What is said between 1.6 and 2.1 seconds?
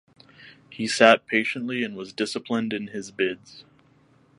and